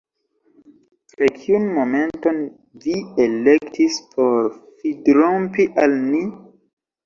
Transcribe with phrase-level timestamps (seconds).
[1.19, 2.41] Kaj kiun momenton
[2.87, 4.51] vi elektis por
[4.83, 6.27] fidrompi al ni?